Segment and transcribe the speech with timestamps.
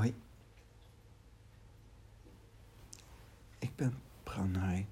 [0.00, 0.14] Hoi.
[3.58, 4.86] Ik ben Pranay.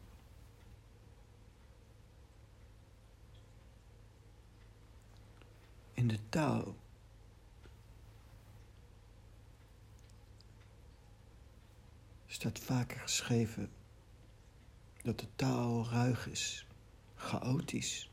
[5.94, 6.76] In de taal
[12.26, 13.70] staat vaker geschreven
[15.02, 16.66] dat de taal ruig is,
[17.14, 18.10] chaotisch,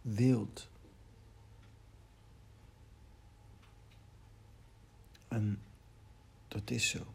[0.00, 0.68] wild.
[5.30, 5.62] En
[6.48, 7.14] dat is zo.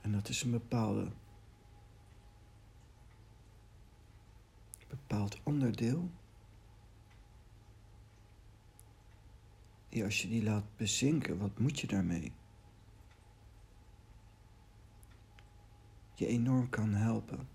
[0.00, 1.12] En dat is een bepaalde
[4.88, 6.10] bepaald onderdeel.
[9.88, 12.32] Die als je die laat bezinken, wat moet je daarmee?
[16.14, 17.48] Je enorm kan helpen.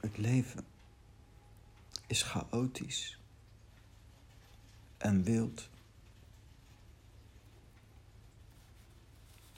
[0.00, 0.66] Het leven
[2.06, 3.18] is chaotisch
[4.98, 5.72] en wild.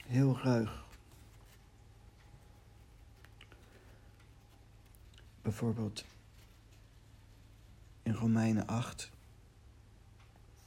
[0.07, 0.85] Heel ruig.
[5.41, 6.05] Bijvoorbeeld
[8.03, 9.11] in Romeinen 8,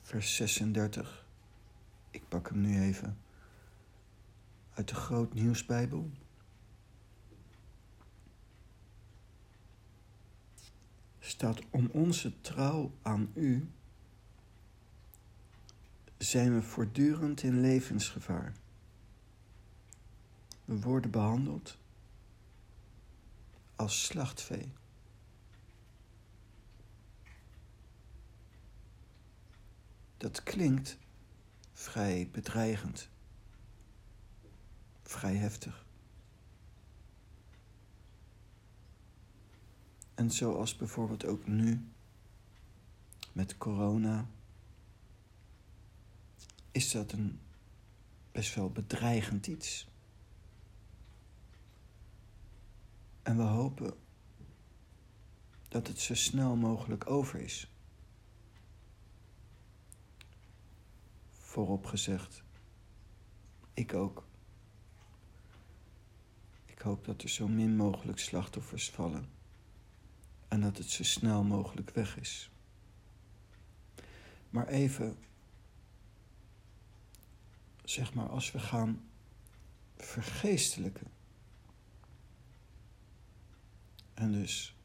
[0.00, 1.27] vers 36.
[2.11, 3.18] Ik pak hem nu even
[4.74, 6.11] uit de Groot Nieuwsbijbel.
[11.18, 13.70] Staat om onze trouw aan u
[16.18, 18.52] zijn we voortdurend in levensgevaar.
[20.71, 21.79] We worden behandeld
[23.77, 24.73] als slachtvee.
[30.17, 30.98] Dat klinkt
[31.73, 33.09] vrij bedreigend,
[35.03, 35.87] vrij heftig.
[40.15, 41.89] En zoals bijvoorbeeld ook nu
[43.33, 44.27] met corona,
[46.71, 47.41] is dat een
[48.33, 49.89] best wel bedreigend iets.
[53.23, 53.95] En we hopen
[55.69, 57.70] dat het zo snel mogelijk over is.
[61.29, 62.42] Voorop gezegd,
[63.75, 64.29] ik ook.
[66.64, 69.29] Ik hoop dat er zo min mogelijk slachtoffers vallen
[70.48, 72.51] en dat het zo snel mogelijk weg is.
[74.51, 75.19] Maar even,
[77.85, 79.11] zeg maar, als we gaan
[79.97, 81.07] vergeestelijken
[84.20, 84.77] En dus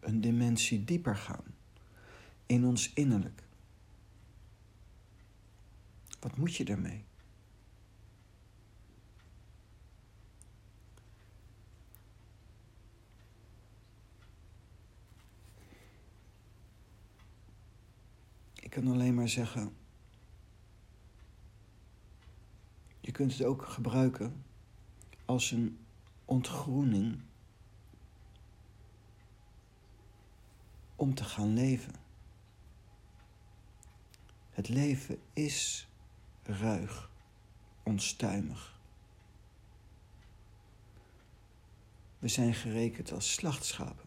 [0.00, 1.44] een dimensie dieper gaan
[2.46, 3.42] in ons innerlijk.
[6.20, 7.04] Wat moet je daarmee?
[18.54, 19.76] Ik kan alleen maar zeggen,
[23.00, 24.44] je kunt het ook gebruiken
[25.24, 25.78] als een
[26.24, 27.25] ontgroening
[30.96, 31.94] om te gaan leven.
[34.50, 35.88] Het leven is
[36.42, 37.10] ruig,
[37.82, 38.74] onstuimig.
[42.18, 44.04] We zijn gerekend als slachtschapen.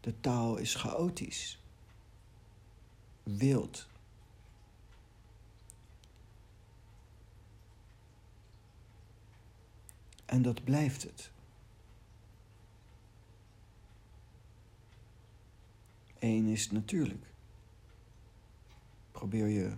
[0.00, 1.58] De taal is chaotisch,
[3.22, 3.88] wild.
[10.26, 11.30] En dat blijft het.
[16.18, 17.24] Eén is natuurlijk.
[19.10, 19.72] Probeer je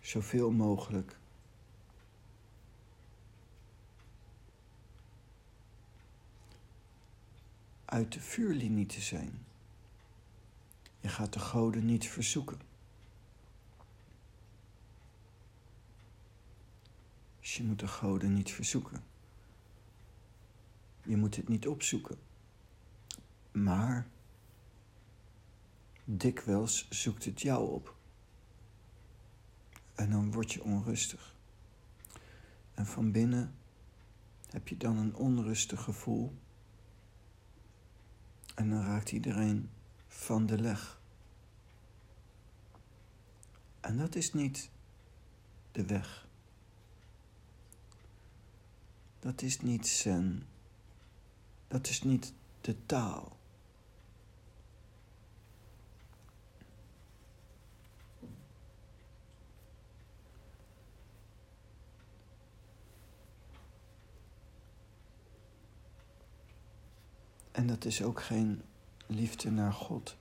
[0.00, 1.16] zoveel mogelijk
[7.84, 9.44] uit de vuurlinie te zijn.
[11.00, 12.60] Je gaat de goden niet verzoeken.
[17.40, 19.04] Dus je moet de goden niet verzoeken.
[21.02, 22.18] Je moet het niet opzoeken.
[23.52, 24.06] Maar
[26.08, 27.94] dikwijls zoekt het jou op.
[29.94, 31.34] En dan word je onrustig.
[32.74, 33.54] En van binnen
[34.50, 36.32] heb je dan een onrustig gevoel.
[38.54, 39.70] En dan raakt iedereen
[40.08, 41.00] van de leg.
[43.80, 44.70] En dat is niet
[45.72, 46.28] de weg.
[49.18, 50.46] Dat is niet zen.
[51.68, 53.35] Dat is niet de taal.
[67.56, 68.62] En dat is ook geen
[69.06, 70.16] liefde naar God.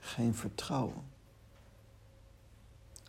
[0.00, 1.04] Geen vertrouwen.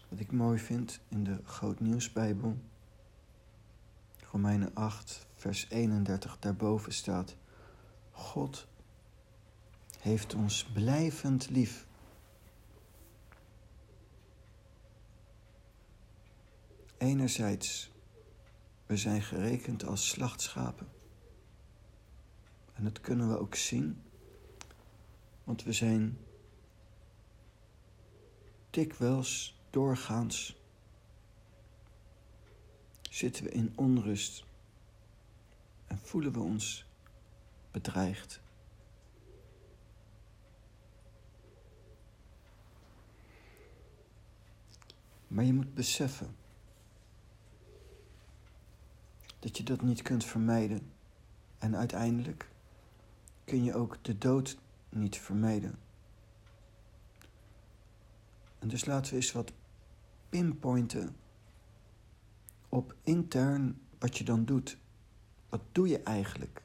[0.10, 2.58] Wat ik mooi vind in de Groot Nieuwsbijbel,
[4.32, 7.36] Romeinen 8, vers 31, daarboven staat:
[8.12, 8.68] God
[10.00, 11.88] heeft ons blijvend lief.
[16.98, 17.93] Enerzijds
[18.94, 20.88] we zijn gerekend als slachtschapen.
[22.74, 24.04] En dat kunnen we ook zien,
[25.44, 26.18] want we zijn
[28.69, 30.56] dikwijls doorgaans
[33.10, 34.45] zitten we in onrust
[35.88, 36.86] en voelen we ons
[37.72, 38.42] bedreigd.
[45.28, 46.43] Maar je moet beseffen
[49.44, 50.92] dat je dat niet kunt vermijden.
[51.57, 52.50] En uiteindelijk
[53.44, 54.57] kun je ook de dood
[54.90, 55.80] niet vermijden.
[58.60, 59.54] En dus laten we eens wat
[60.30, 61.16] pinpointen
[62.69, 64.78] op intern wat je dan doet.
[65.50, 66.63] Wat doe je eigenlijk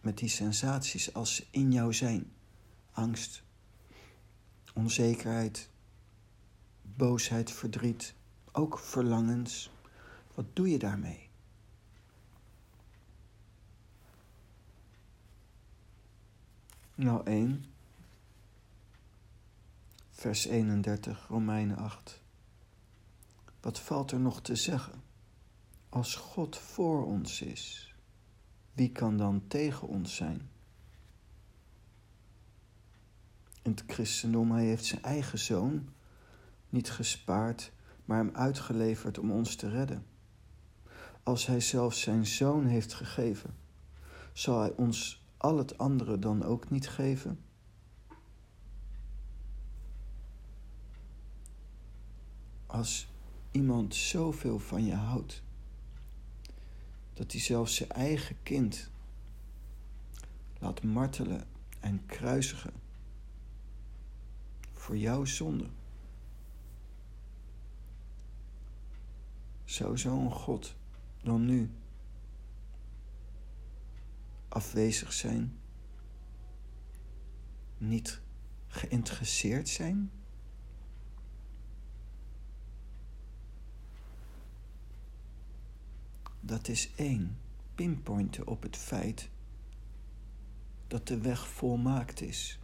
[0.00, 2.32] met die sensaties als ze in jou zijn?
[2.92, 3.42] Angst,
[4.74, 5.68] onzekerheid,
[6.82, 8.14] boosheid, verdriet,
[8.52, 9.70] ook verlangens.
[10.34, 11.29] Wat doe je daarmee?
[17.02, 17.64] Nou, 1.
[20.10, 22.22] Vers 31, Romeinen 8.
[23.60, 25.02] Wat valt er nog te zeggen?
[25.88, 27.94] Als God voor ons is,
[28.72, 30.50] wie kan dan tegen ons zijn?
[33.62, 35.88] In het christendom, hij heeft zijn eigen zoon
[36.68, 37.72] niet gespaard,
[38.04, 40.06] maar hem uitgeleverd om ons te redden.
[41.22, 43.56] Als hij zelf zijn zoon heeft gegeven,
[44.32, 47.40] zal hij ons al het andere dan ook niet geven?
[52.66, 53.08] Als
[53.50, 55.42] iemand zoveel van je houdt,
[57.12, 58.90] dat hij zelfs zijn eigen kind
[60.58, 61.44] laat martelen
[61.80, 62.72] en kruisigen
[64.72, 65.66] voor jouw zonde.
[69.64, 70.74] Zou zo'n God
[71.22, 71.70] dan nu
[74.50, 75.58] afwezig zijn,
[77.78, 78.20] niet
[78.66, 80.10] geïnteresseerd zijn?
[86.40, 87.38] Dat is één,
[87.74, 89.30] pinpointen op het feit
[90.86, 92.58] dat de weg volmaakt is.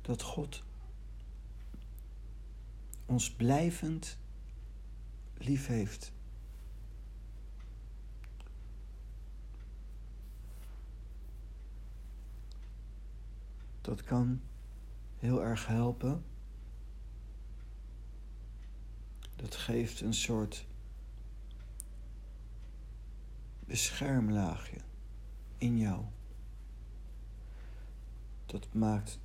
[0.00, 0.64] Dat God
[3.06, 4.18] ons blijvend
[5.34, 6.12] lief heeft.
[13.86, 14.40] Dat kan
[15.18, 16.24] heel erg helpen.
[19.36, 20.66] Dat geeft een soort
[23.66, 24.76] beschermlaagje
[25.58, 26.04] in jou.
[28.46, 29.18] Dat maakt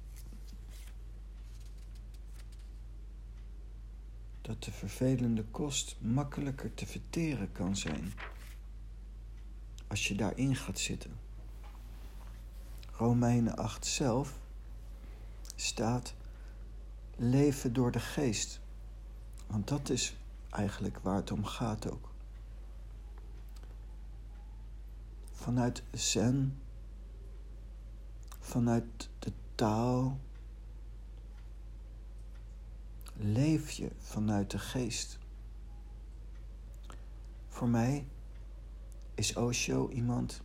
[4.42, 8.14] dat de vervelende kost makkelijker te verteren kan zijn
[9.88, 11.20] als je daarin gaat zitten.
[12.92, 14.41] Romeinen 8 zelf
[15.62, 16.14] staat
[17.16, 18.60] leven door de geest.
[19.48, 20.16] Want dat is
[20.50, 22.10] eigenlijk waar het om gaat ook.
[25.32, 26.62] Vanuit zen,
[28.40, 30.20] vanuit de taal,
[33.14, 35.20] leef je vanuit de geest.
[37.48, 38.08] Voor mij
[39.16, 40.42] is Osho iemand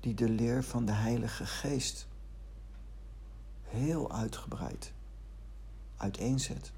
[0.00, 2.08] die de leer van de Heilige Geest
[3.70, 4.92] heel uitgebreid
[5.96, 6.72] uiteenzet.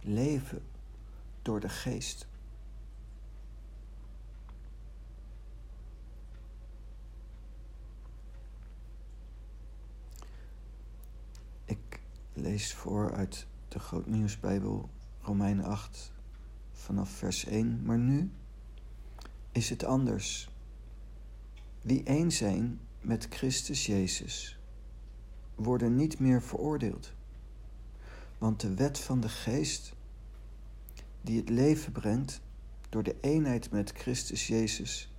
[0.00, 0.62] Leven
[1.42, 2.28] door de geest.
[11.64, 12.00] Ik
[12.32, 16.12] lees voor uit de Grootnieuwsbijbel Romeinen 8
[16.72, 17.82] vanaf vers 1.
[17.82, 18.30] Maar nu
[19.52, 20.48] is het anders.
[21.80, 24.59] Wie één zijn met Christus Jezus
[25.62, 27.12] worden niet meer veroordeeld.
[28.38, 29.94] Want de wet van de geest,
[31.20, 32.40] die het leven brengt
[32.88, 35.12] door de eenheid met Christus Jezus,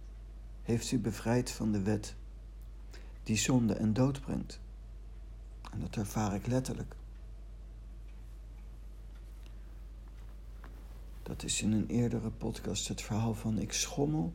[0.61, 2.15] heeft u bevrijd van de wet
[3.23, 4.59] die zonde en dood brengt.
[5.71, 6.95] En dat ervaar ik letterlijk.
[11.23, 14.33] Dat is in een eerdere podcast het verhaal van ik schommel.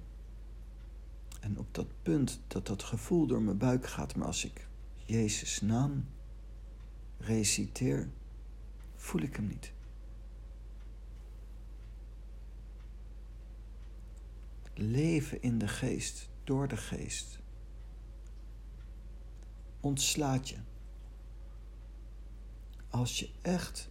[1.41, 4.67] En op dat punt dat dat gevoel door mijn buik gaat, maar als ik
[5.07, 6.09] Jezus' naam
[7.19, 8.11] reciteer,
[8.95, 9.73] voel ik hem niet.
[14.75, 17.39] Leven in de geest, door de geest.
[19.81, 20.57] Ontslaat je.
[22.89, 23.91] Als je echt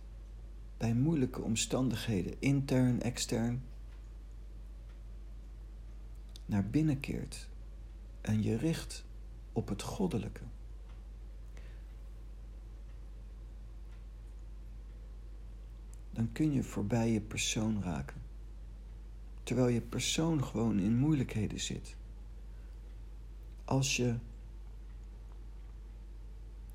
[0.77, 3.63] bij moeilijke omstandigheden, intern, extern,
[6.45, 7.49] naar binnen keert
[8.21, 9.05] en je richt
[9.53, 10.41] op het goddelijke.
[16.15, 18.21] Dan kun je voorbij je persoon raken.
[19.43, 21.95] Terwijl je persoon gewoon in moeilijkheden zit.
[23.65, 24.15] Als je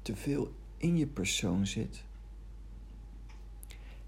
[0.03, 2.05] te veel in je persoon zit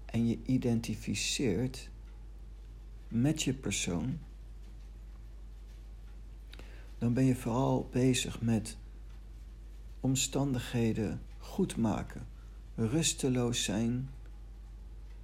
[0.05, 1.89] en je identificeert
[3.07, 4.19] met je persoon,
[6.97, 8.77] dan ben je vooral bezig met
[9.99, 12.27] omstandigheden goed maken,
[12.75, 14.09] rusteloos zijn,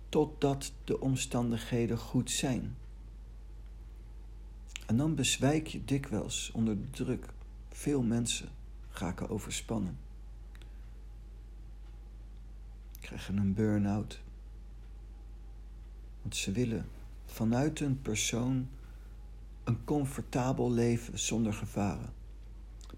[0.09, 2.77] totdat de omstandigheden goed zijn.
[4.85, 7.25] En dan bezwijk je dikwijls onder de druk.
[7.69, 8.49] Veel mensen
[8.91, 9.97] raken overspannen.
[12.99, 14.21] Krijgen een burn-out.
[16.21, 16.87] Want ze willen
[17.25, 18.69] vanuit hun persoon
[19.63, 22.13] een comfortabel leven zonder gevaren.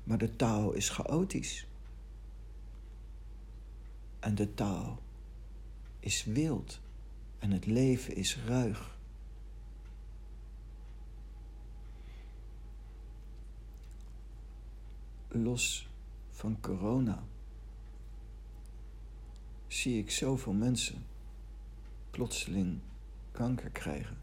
[0.04, 1.68] Maar de taal is chaotisch.
[4.20, 5.02] En de taal
[6.00, 6.80] is wild.
[7.42, 8.98] En het leven is ruig.
[15.28, 15.90] Los
[16.30, 17.24] van corona
[19.68, 21.06] zie ik zoveel mensen
[22.12, 22.80] plotseling
[23.32, 24.18] kanker krijgen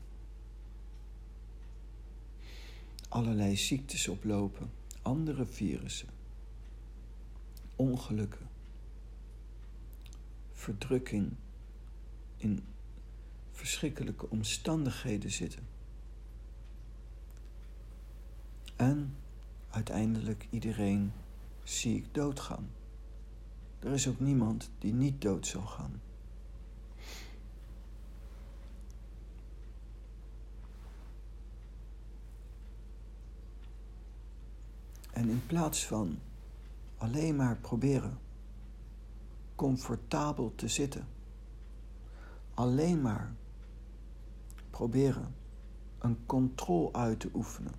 [3.08, 4.70] allerlei ziektes oplopen,
[5.02, 6.08] andere virussen,
[7.76, 8.48] ongelukken,
[10.52, 11.32] verdrukking,
[12.36, 12.64] in
[13.58, 15.66] verschrikkelijke omstandigheden zitten.
[18.76, 19.16] En
[19.70, 21.12] uiteindelijk iedereen
[21.62, 22.70] zie ik doodgaan.
[23.78, 26.00] Er is ook niemand die niet dood zal gaan.
[35.12, 36.18] En in plaats van
[36.98, 38.18] alleen maar proberen
[39.54, 41.06] comfortabel te zitten,
[42.54, 43.34] alleen maar
[44.78, 45.34] proberen
[45.98, 47.72] een controle uit te oefenen,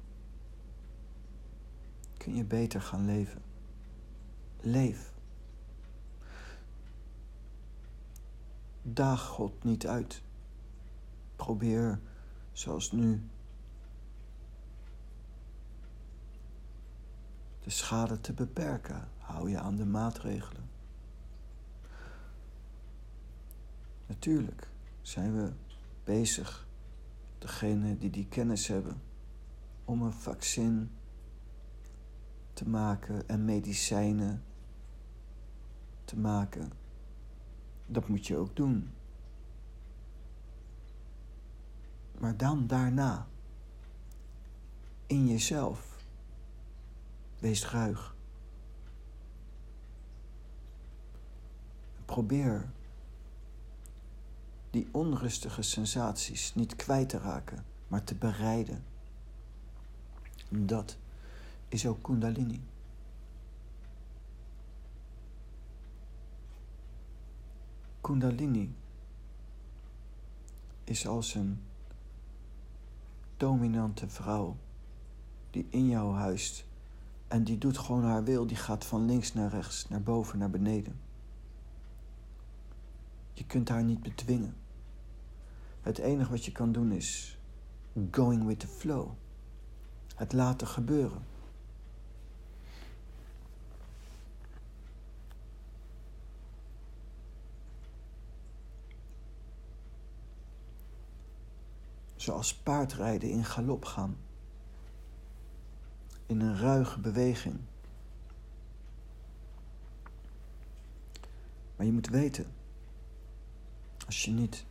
[2.17, 3.41] kun je beter gaan leven.
[4.59, 5.13] Leef.
[8.81, 10.21] Daag God niet uit.
[11.35, 11.99] Probeer,
[12.51, 13.29] zoals nu,
[17.59, 19.09] de schade te beperken.
[19.17, 20.69] Hou je aan de maatregelen.
[24.05, 24.69] Natuurlijk
[25.01, 25.51] zijn we
[26.03, 26.67] bezig,
[27.39, 29.01] degene die die kennis hebben,
[29.85, 30.91] om een vaccin
[32.53, 34.43] te maken en medicijnen
[36.05, 36.71] te maken.
[37.85, 38.89] Dat moet je ook doen.
[42.19, 43.27] Maar dan daarna,
[45.05, 45.89] in jezelf,
[47.39, 48.15] Wees ruig.
[52.05, 52.69] Probeer
[54.69, 58.83] die onrustige sensaties niet kwijt te raken, maar te bereiden.
[60.49, 60.97] Dat
[61.67, 62.61] is ook Kundalini.
[68.01, 68.75] Kundalini
[70.83, 71.61] is als een
[73.37, 74.55] dominante vrouw
[75.49, 76.65] die in jou huist
[77.27, 80.49] en die doet gewoon haar wil, die gaat van links naar rechts, naar boven, naar
[80.49, 80.99] beneden.
[83.33, 84.55] Je kunt haar niet bedwingen.
[85.81, 87.37] Het enige wat je kan doen is
[88.11, 89.09] going with the flow.
[90.15, 91.23] Het laten gebeuren.
[102.15, 104.17] Zoals paardrijden in galop gaan
[106.29, 107.59] in een ruige beweging.
[111.75, 112.45] Maar je moet weten,
[114.05, 114.65] als je niet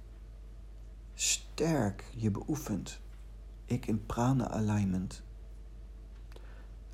[1.20, 3.00] sterk je beoefent,
[3.64, 5.22] ik in prana alignment,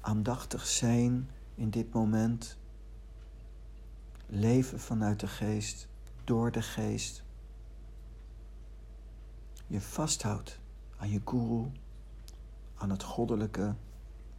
[0.00, 2.58] aandachtig zijn in dit moment,
[4.26, 5.88] leven vanuit de geest,
[6.24, 7.24] door de geest,
[9.66, 10.60] je vasthoudt
[10.96, 11.70] aan je guru,
[12.74, 13.74] aan het goddelijke,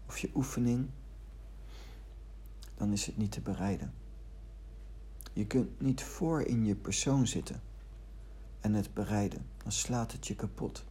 [0.08, 0.90] of je oefening.
[2.76, 3.94] dan is het niet te bereiden.
[5.34, 7.62] Je kunt niet voor in je persoon zitten
[8.66, 10.86] en het bereiden, dan slaat het je kapot.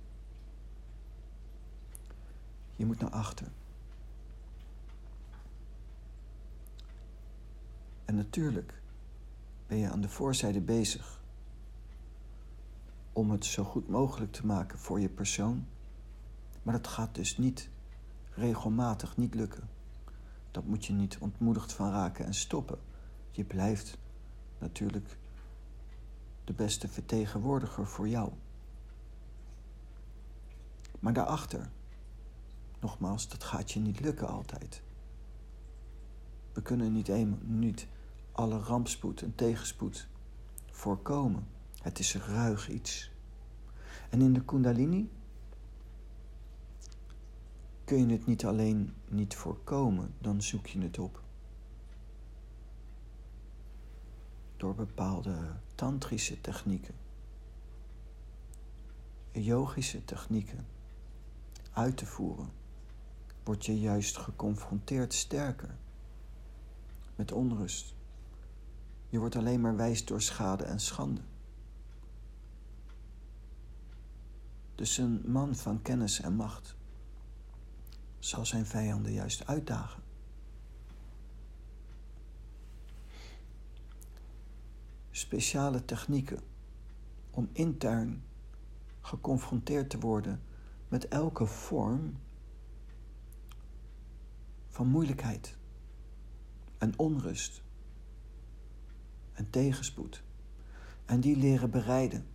[2.77, 3.47] Je moet naar achter.
[8.05, 8.83] En natuurlijk
[9.67, 11.21] ben je aan de voorzijde bezig
[13.13, 15.67] om het zo goed mogelijk te maken voor je persoon.
[16.63, 17.69] Maar dat gaat dus niet
[18.35, 19.69] regelmatig niet lukken.
[20.51, 22.79] Dat moet je niet ontmoedigd van raken en stoppen.
[23.31, 23.99] Je blijft
[24.59, 25.17] natuurlijk
[26.45, 28.33] de beste vertegenwoordiger voor jou.
[31.01, 31.71] Maar daarachter,
[32.81, 34.83] nogmaals, dat gaat je niet lukken altijd.
[36.53, 37.87] We kunnen niet, eenmaal, niet
[38.33, 40.09] alle rampspoed en tegenspoed
[40.71, 41.47] voorkomen.
[41.83, 43.11] Het is ruig iets.
[44.11, 45.11] En in de Kundalini
[47.85, 51.24] kun je het niet alleen niet voorkomen, dan zoek je het op.
[54.65, 55.37] Door bepaalde
[55.75, 56.95] tantrische technieken,
[59.33, 60.67] yogische technieken
[61.73, 62.51] uit te voeren,
[63.43, 65.77] word je juist geconfronteerd sterker
[67.17, 67.95] met onrust.
[69.09, 71.21] Je wordt alleen maar wijs door schade en schande.
[74.75, 76.77] Dus een man van kennis en macht
[78.19, 80.04] zal zijn vijanden juist uitdagen.
[85.17, 86.41] Speciale technieken
[87.31, 88.25] om intern
[89.01, 90.43] geconfronteerd te worden
[90.89, 92.17] met elke vorm
[94.69, 95.57] van moeilijkheid
[96.79, 97.63] en onrust
[99.33, 100.23] en tegenspoed.
[101.05, 102.27] En die leren bereiden.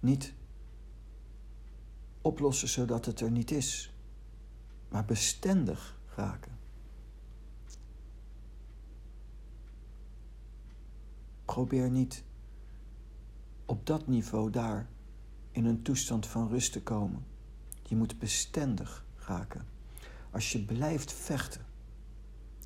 [0.00, 0.34] Niet
[2.20, 3.94] oplossen zodat het er niet is,
[4.88, 6.58] maar bestendig raken.
[11.52, 12.24] Probeer niet
[13.64, 14.88] op dat niveau daar
[15.50, 17.26] in een toestand van rust te komen.
[17.82, 19.66] Je moet bestendig raken.
[20.30, 21.66] Als je blijft vechten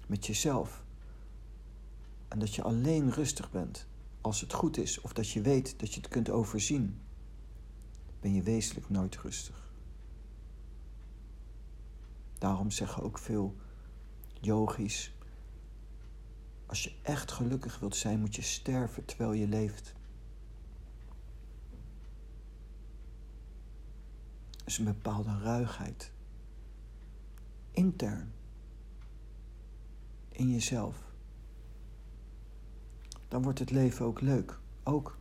[0.07, 0.85] met jezelf
[2.29, 3.87] en dat je alleen rustig bent
[4.21, 7.01] als het goed is of dat je weet dat je het kunt overzien,
[8.21, 9.73] ben je wezenlijk nooit rustig.
[12.39, 13.57] Daarom zeggen ook veel
[14.41, 15.16] yogis:
[16.67, 19.95] als je echt gelukkig wilt zijn, moet je sterven terwijl je leeft.
[24.51, 26.13] Dat is een bepaalde ruigheid.
[27.71, 28.33] Intern.
[30.29, 31.05] In jezelf.
[33.29, 34.59] Dan wordt het leven ook leuk.
[34.83, 35.19] Ook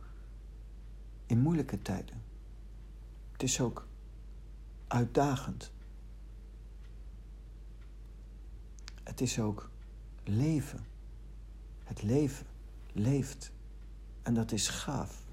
[1.26, 2.22] in moeilijke tijden.
[3.32, 3.86] Het is ook
[4.86, 5.72] uitdagend.
[9.02, 9.70] Het is ook
[10.24, 10.95] leven.
[11.86, 12.46] Het leven
[12.92, 13.52] leeft.
[14.22, 15.24] En dat is gaaf.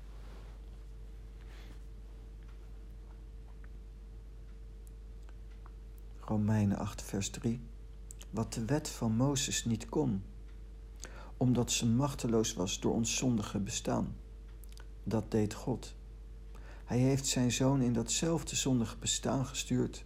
[6.19, 7.61] Romeinen 8, vers 3.
[8.29, 10.23] Wat de wet van Mozes niet kon,
[11.37, 14.15] omdat ze machteloos was door ons zondige bestaan.
[15.03, 15.95] Dat deed God.
[16.85, 20.05] Hij heeft zijn zoon in datzelfde zondige bestaan gestuurd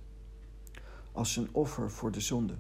[1.12, 2.56] als een offer voor de zonde.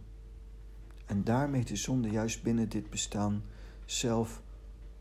[1.05, 3.43] En daarmee de zonde juist binnen dit bestaan
[3.87, 4.41] zelf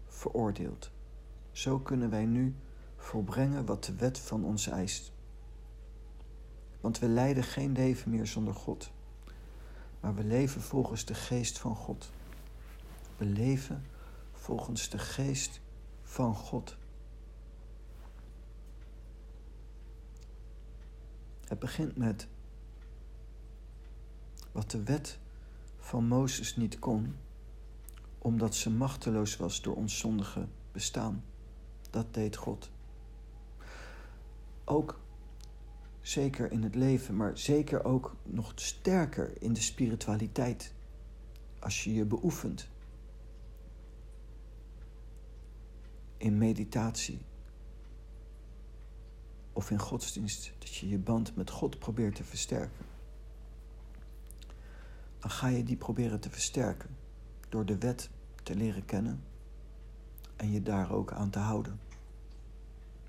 [0.06, 0.90] veroordeeld.
[1.50, 2.54] Zo kunnen wij nu
[2.96, 5.12] volbrengen wat de wet van ons eist.
[6.80, 8.90] Want we leiden geen leven meer zonder God,
[10.00, 12.10] maar we leven volgens de geest van God.
[13.16, 13.84] We leven
[14.32, 15.60] volgens de geest
[16.02, 16.76] van God.
[21.44, 22.28] Het begint met
[24.52, 25.18] wat de wet
[25.78, 27.16] van Mozes niet kon,
[28.26, 31.24] omdat ze machteloos was door ons zondige bestaan.
[31.90, 32.70] Dat deed God.
[34.64, 35.00] Ook
[36.00, 40.72] zeker in het leven, maar zeker ook nog sterker in de spiritualiteit.
[41.58, 42.68] Als je je beoefent
[46.16, 47.20] in meditatie
[49.52, 52.86] of in godsdienst, dat je je band met God probeert te versterken.
[55.18, 56.96] Dan ga je die proberen te versterken
[57.48, 58.10] door de wet
[58.46, 59.22] te leren kennen
[60.36, 61.80] en je daar ook aan te houden.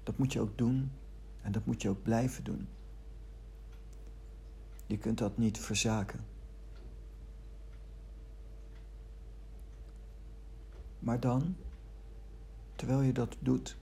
[0.04, 0.92] Dat moet je ook doen
[1.42, 2.68] en dat moet je ook blijven doen.
[4.86, 6.26] Je kunt dat niet verzaken.
[11.00, 11.56] Maar dan,
[12.76, 13.78] terwijl je dat doet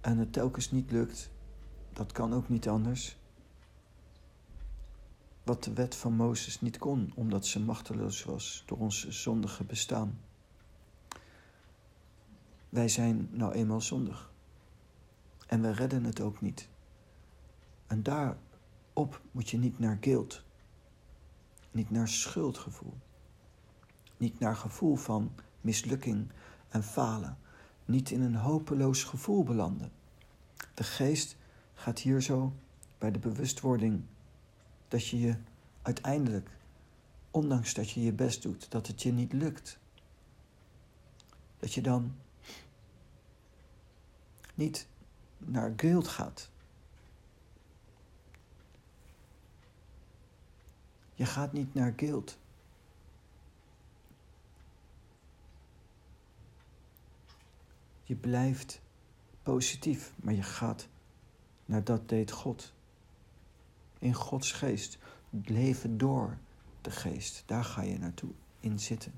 [0.00, 1.30] en het telkens niet lukt,
[1.92, 3.16] dat kan ook niet anders.
[5.44, 10.18] Wat de wet van Mozes niet kon, omdat ze machteloos was door ons zondige bestaan.
[12.68, 14.32] Wij zijn nou eenmaal zondig.
[15.46, 16.68] En we redden het ook niet.
[17.86, 20.42] En daarop moet je niet naar guilt,
[21.70, 22.94] niet naar schuldgevoel,
[24.16, 26.30] niet naar gevoel van mislukking
[26.68, 27.38] en falen,
[27.84, 29.92] niet in een hopeloos gevoel belanden.
[30.74, 31.36] De geest
[31.74, 32.52] gaat hier zo
[32.98, 34.02] bij de bewustwording
[34.94, 35.36] dat je je
[35.82, 36.50] uiteindelijk,
[37.30, 39.78] ondanks dat je je best doet, dat het je niet lukt,
[41.58, 42.16] dat je dan
[44.54, 44.86] niet
[45.38, 46.50] naar guilt gaat.
[51.14, 52.38] Je gaat niet naar guilt.
[58.02, 58.80] Je blijft
[59.42, 60.88] positief, maar je gaat
[61.64, 62.73] naar dat deed God.
[64.04, 64.98] In Gods geest.
[65.30, 66.38] Leven door
[66.80, 67.42] de geest.
[67.46, 69.12] Daar ga je naartoe in zitten.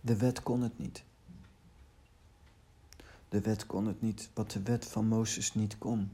[0.00, 1.04] De wet kon het niet.
[3.28, 6.12] De wet kon het niet wat de wet van Mozes niet kon.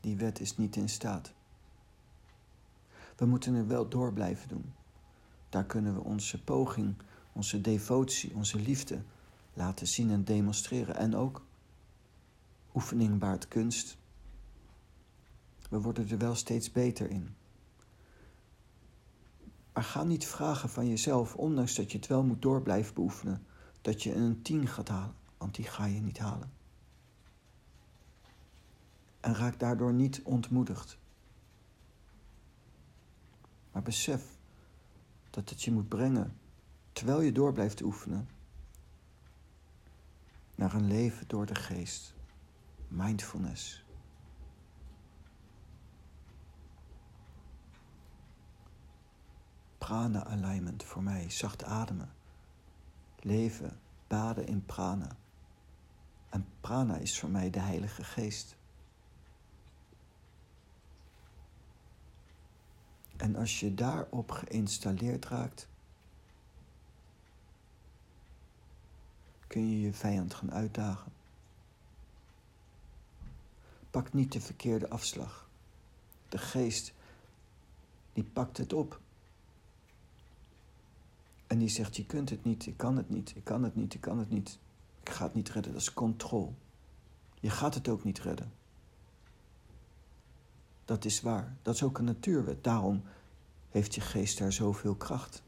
[0.00, 1.32] Die wet is niet in staat.
[3.16, 4.72] We moeten er wel door blijven doen.
[5.48, 6.94] Daar kunnen we onze poging,
[7.32, 9.02] onze devotie, onze liefde
[9.60, 10.96] laten zien en demonstreren.
[10.96, 11.44] En ook
[12.74, 13.96] oefening baart kunst.
[15.70, 17.34] We worden er wel steeds beter in.
[19.72, 23.46] Maar ga niet vragen van jezelf, ondanks dat je het wel moet door blijven beoefenen,
[23.80, 26.52] dat je een 10 gaat halen, want die ga je niet halen.
[29.20, 30.98] En raak daardoor niet ontmoedigd.
[33.72, 34.38] Maar besef
[35.30, 36.36] dat het je moet brengen,
[36.92, 38.28] terwijl je door blijft oefenen,
[40.60, 42.14] naar een leven door de geest.
[42.88, 43.84] Mindfulness.
[49.78, 52.12] Prana alignment voor mij, zacht ademen.
[53.18, 55.16] Leven, baden in prana.
[56.28, 58.56] En prana is voor mij de Heilige Geest.
[63.16, 65.68] En als je daarop geïnstalleerd raakt,
[69.50, 71.12] kun je je vijand gaan uitdagen.
[73.90, 75.48] Pak niet de verkeerde afslag.
[76.28, 76.92] De geest,
[78.12, 79.00] die pakt het op.
[81.46, 83.94] En die zegt, je kunt het niet, ik kan het niet, ik kan het niet,
[83.94, 84.58] ik kan het niet.
[85.02, 86.52] Ik ga het niet redden, dat is controle.
[87.40, 88.52] Je gaat het ook niet redden.
[90.84, 91.56] Dat is waar.
[91.62, 92.64] Dat is ook een natuurwet.
[92.64, 93.02] Daarom
[93.70, 95.42] heeft je geest daar zoveel kracht.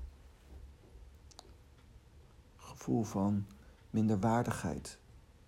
[2.57, 3.47] Gevoel van
[3.93, 4.99] minderwaardigheid,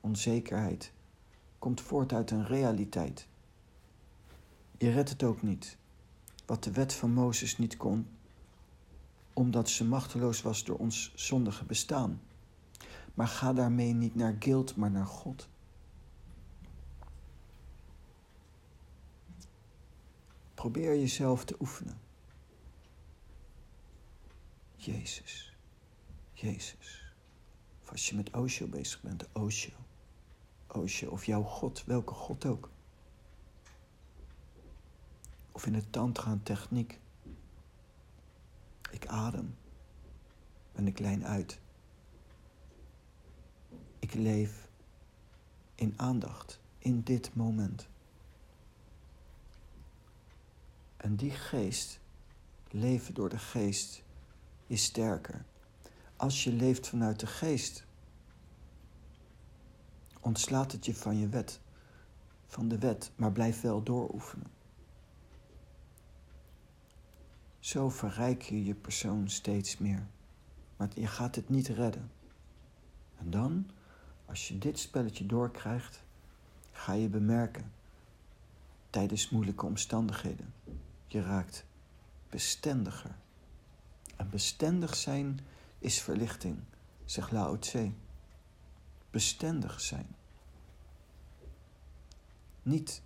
[0.01, 0.93] onzekerheid,
[1.59, 3.27] komt voort uit een realiteit.
[4.79, 5.77] Je redt het ook niet.
[6.47, 8.09] Wat de wet van Mozes niet kon,
[9.33, 12.21] omdat ze machteloos was door ons zondige bestaan.
[13.15, 15.49] Maar ga daarmee niet naar guilt, maar naar God.
[20.55, 22.01] Probeer jezelf te oefenen.
[24.77, 25.57] Jezus,
[26.33, 27.04] Jezus.
[27.95, 29.73] Als je met Osho bezig bent, Osho.
[30.67, 32.71] Osho of jouw God, welke God ook.
[35.53, 36.99] Of in de tantra techniek.
[38.91, 39.57] Ik adem
[40.73, 41.59] en ik lijn uit.
[43.99, 44.69] Ik leef
[45.75, 47.87] in aandacht, in dit moment.
[50.97, 52.01] En die geest,
[52.71, 54.03] leven door de geest,
[54.67, 55.45] is sterker.
[56.17, 57.85] Als je leeft vanuit de geest,
[60.21, 61.61] ontslaat het je van je wet,
[62.47, 64.47] van de wet, maar blijf wel dooroefenen.
[67.59, 70.07] Zo verrijk je je persoon steeds meer.
[70.77, 72.11] Maar je gaat het niet redden.
[73.19, 73.71] En dan,
[74.27, 76.03] als je dit spelletje doorkrijgt,
[76.73, 77.73] ga je bemerken,
[78.91, 80.55] tijdens moeilijke omstandigheden,
[81.07, 81.65] je raakt
[82.29, 83.17] bestendiger.
[84.17, 85.41] En bestendig zijn
[85.85, 86.59] is verlichting,
[87.05, 87.93] zegt Lao Tse.
[89.11, 90.07] Bestendig zijn.
[92.63, 93.03] Niet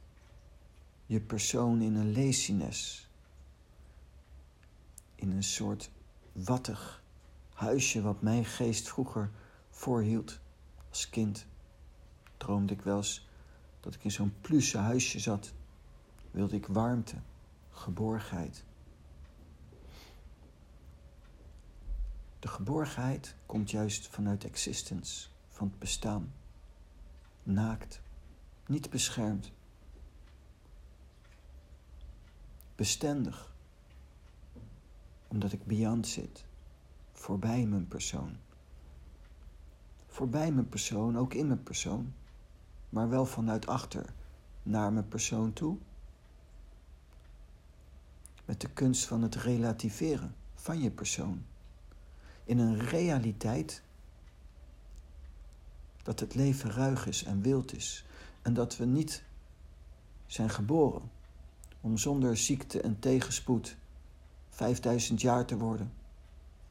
[1.07, 3.09] je persoon in een laziness,
[5.15, 5.91] in een soort
[6.33, 7.03] wattig
[7.53, 9.31] huisje wat mijn geest vroeger
[9.71, 10.39] voorhield
[10.89, 11.47] als kind.
[12.37, 13.29] Droomde ik wel eens
[13.81, 15.53] dat ik in zo'n pluche huisje zat.
[16.31, 17.17] Wilde ik warmte,
[17.71, 18.65] geborgenheid.
[22.39, 26.33] De geborgenheid komt juist vanuit existence, van het bestaan.
[27.43, 28.01] naakt,
[28.67, 29.53] niet beschermd,
[32.75, 33.55] bestendig,
[35.29, 36.45] omdat ik beyond zit,
[37.13, 38.37] voorbij mijn persoon.
[40.07, 42.13] Voorbij mijn persoon, ook in mijn persoon,
[42.89, 44.13] maar wel vanuit achter
[44.63, 45.79] naar mijn persoon toe.
[48.45, 51.45] Met de kunst van het relativeren van je persoon.
[52.49, 53.83] In een realiteit
[56.03, 58.05] dat het leven ruig is en wild is
[58.43, 59.23] en dat we niet
[60.27, 61.11] zijn geboren
[61.81, 63.77] om zonder ziekte en tegenspoed
[64.49, 65.93] 5000 jaar te worden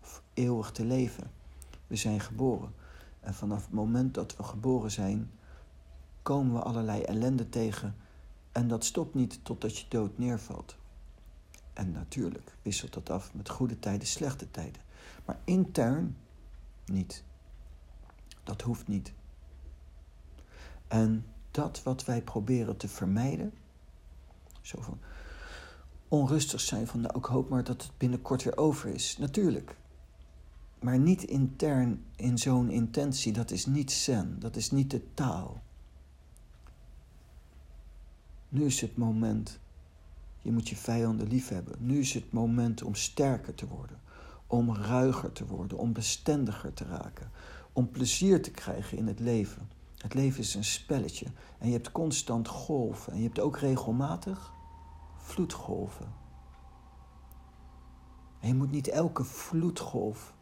[0.02, 1.32] of eeuwig te leven.
[1.88, 2.74] We zijn geboren
[3.20, 5.32] en vanaf het moment dat we geboren zijn,
[6.22, 7.96] komen we allerlei ellende tegen
[8.52, 10.76] en dat stopt niet totdat je dood neervalt.
[11.74, 14.86] En natuurlijk wisselt dat af met goede tijden, slechte tijden.
[15.28, 16.18] Maar intern
[16.86, 17.24] niet.
[18.44, 19.14] Dat hoeft niet.
[20.88, 23.54] En dat wat wij proberen te vermijden,
[24.62, 25.00] zo van
[26.08, 29.18] onrustig zijn van, nou, ik hoop maar dat het binnenkort weer over is.
[29.18, 29.76] Natuurlijk.
[30.80, 35.62] Maar niet intern in zo'n intentie, dat is niet zen, dat is niet de taal.
[38.50, 39.60] Nu is het moment,
[40.42, 41.76] je moet je vijanden liefhebben.
[41.80, 44.00] Nu is het moment om sterker te worden,
[44.48, 47.32] om ruiger te worden, om bestendiger te raken,
[47.74, 49.70] om plezier te krijgen in het leven.
[49.98, 51.26] Het leven is een spelletje
[51.58, 54.54] en je hebt constant golven en je hebt ook regelmatig
[55.18, 56.14] vloedgolven.
[58.40, 60.34] En je moet niet elke vloedgolf,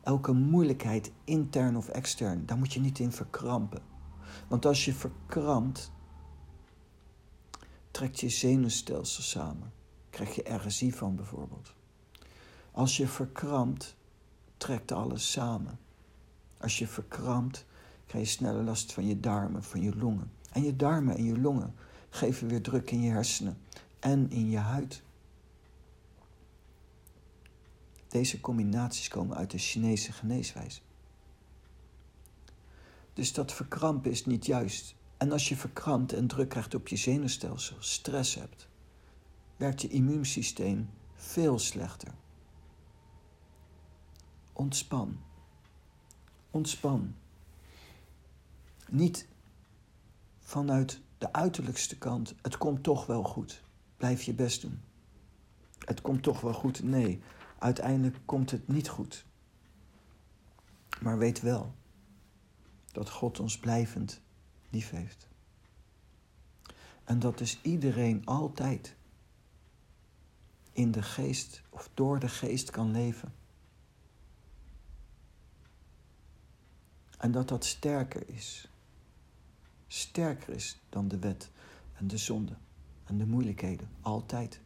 [0.00, 3.82] elke moeilijkheid, intern of extern, daar moet je niet in verkrampen.
[4.48, 5.92] Want als je verkrampt,
[7.90, 9.72] trekt je zenuwstelsel samen.
[10.10, 11.74] Krijg je RSI van bijvoorbeeld.
[12.78, 13.96] Als je verkrampt,
[14.56, 15.78] trekt alles samen.
[16.58, 17.64] Als je verkrampt,
[18.06, 20.30] krijg je sneller last van je darmen, van je longen.
[20.52, 21.74] En je darmen en je longen
[22.10, 23.58] geven weer druk in je hersenen
[23.98, 25.02] en in je huid.
[28.08, 30.80] Deze combinaties komen uit de Chinese geneeswijze.
[33.12, 34.94] Dus dat verkrampen is niet juist.
[35.16, 38.68] En als je verkrampt en druk krijgt op je zenuwstelsel, stress hebt,
[39.56, 42.12] werkt je immuunsysteem veel slechter.
[44.58, 45.18] Ontspan.
[46.50, 47.14] Ontspan.
[48.88, 49.28] Niet
[50.40, 53.62] vanuit de uiterlijkste kant, het komt toch wel goed.
[53.96, 54.80] Blijf je best doen.
[55.78, 56.82] Het komt toch wel goed.
[56.82, 57.22] Nee,
[57.58, 59.24] uiteindelijk komt het niet goed.
[61.00, 61.74] Maar weet wel
[62.92, 64.20] dat God ons blijvend
[64.70, 65.28] lief heeft.
[67.04, 68.96] En dat dus iedereen altijd
[70.72, 73.32] in de geest of door de geest kan leven.
[77.18, 78.68] En dat dat sterker is.
[79.86, 81.50] Sterker is dan de wet
[81.94, 82.56] en de zonde
[83.04, 83.88] en de moeilijkheden.
[84.00, 84.60] Altijd.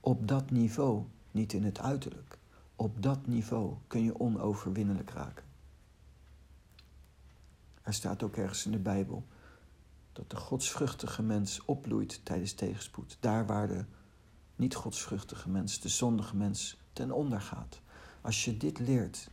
[0.00, 2.38] Op dat niveau, niet in het uiterlijk,
[2.76, 5.44] op dat niveau kun je onoverwinnelijk raken.
[7.82, 9.26] Er staat ook ergens in de Bijbel
[10.12, 13.16] dat de godsvruchtige mens opbloeit tijdens tegenspoed.
[13.20, 13.84] Daar waar de
[14.56, 17.80] niet godsvruchtige mens, de zondige mens, ten onder gaat.
[18.20, 19.30] Als je dit leert,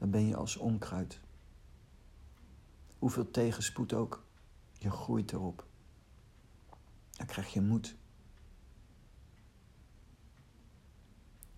[0.00, 1.20] dan ben je als onkruid.
[2.98, 4.24] Hoeveel tegenspoed ook,
[4.78, 5.66] je groeit erop.
[7.10, 7.96] Dan krijg je moed.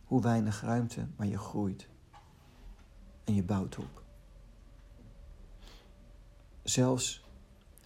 [0.04, 1.88] Hoe weinig ruimte, maar je groeit.
[3.24, 4.02] En je bouwt op.
[6.62, 7.24] Zelfs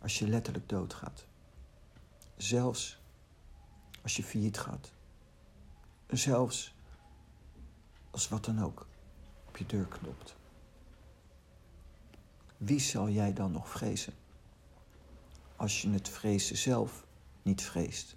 [0.01, 1.27] als je letterlijk doodgaat.
[2.37, 2.99] Zelfs
[4.03, 4.93] als je failliet gaat.
[6.07, 6.75] Zelfs
[8.11, 8.87] als wat dan ook
[9.49, 10.37] op je deur klopt.
[12.57, 14.13] Wie zal jij dan nog vrezen?
[15.57, 17.07] Als je het vrezen zelf
[17.43, 18.17] niet vreest.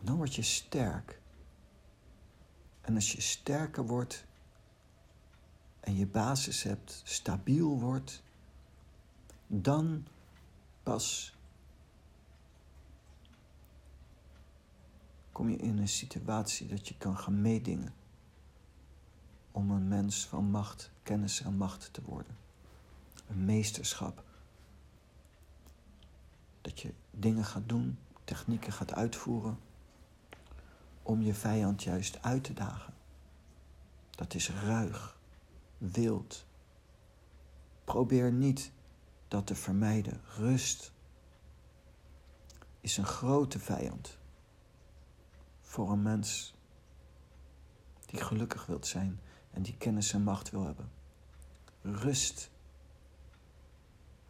[0.00, 1.20] Dan word je sterk.
[2.80, 4.24] En als je sterker wordt
[5.80, 8.22] en je basis hebt, stabiel wordt,
[9.46, 10.06] dan
[10.82, 11.36] pas
[15.32, 17.94] kom je in een situatie dat je kan gaan meedingen
[19.56, 22.36] om een mens van macht, kennis en macht te worden.
[23.28, 24.22] Een meesterschap.
[26.60, 29.58] Dat je dingen gaat doen, technieken gaat uitvoeren
[31.02, 32.94] om je vijand juist uit te dagen.
[34.10, 35.18] Dat is ruig,
[35.78, 36.46] wild.
[37.84, 38.72] Probeer niet
[39.28, 40.20] dat te vermijden.
[40.36, 40.92] Rust
[42.80, 44.18] is een grote vijand
[45.60, 46.54] voor een mens
[48.06, 49.20] die gelukkig wilt zijn
[49.56, 50.90] en die kennis en macht wil hebben.
[51.82, 52.50] Rust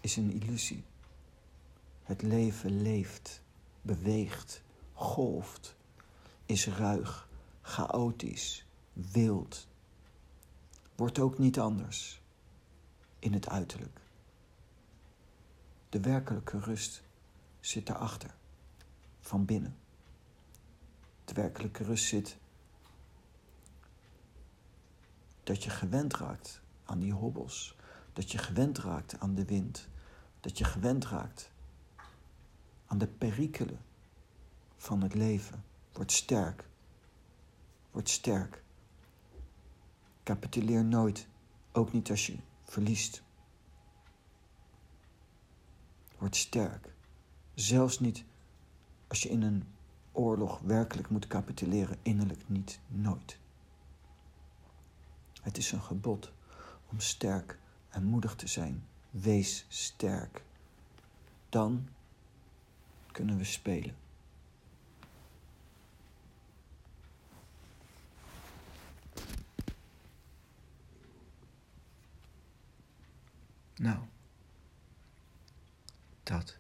[0.00, 0.84] is een illusie.
[2.02, 3.42] Het leven leeft,
[3.82, 4.62] beweegt,
[4.92, 5.76] golft,
[6.44, 7.28] is ruig,
[7.62, 9.66] chaotisch, wild.
[10.94, 12.20] Wordt ook niet anders
[13.18, 14.00] in het uiterlijk.
[15.88, 17.02] De werkelijke rust
[17.60, 18.34] zit daarachter,
[19.20, 19.76] van binnen.
[21.24, 22.36] De werkelijke rust zit
[25.46, 27.76] dat je gewend raakt aan die hobbels,
[28.12, 29.88] dat je gewend raakt aan de wind,
[30.40, 31.50] dat je gewend raakt
[32.86, 33.80] aan de perikelen
[34.76, 35.64] van het leven.
[35.92, 36.68] Word sterk.
[37.90, 38.62] Word sterk.
[40.22, 41.28] Capituleer nooit,
[41.72, 43.22] ook niet als je verliest.
[46.18, 46.94] Word sterk.
[47.54, 48.24] Zelfs niet
[49.06, 49.64] als je in een
[50.12, 53.38] oorlog werkelijk moet capituleren, innerlijk niet, nooit.
[55.46, 56.32] Het is een gebod
[56.86, 58.86] om sterk en moedig te zijn.
[59.10, 60.42] Wees sterk.
[61.48, 61.88] Dan
[63.12, 63.96] kunnen we spelen.
[73.76, 73.98] Nou,
[76.22, 76.58] dat.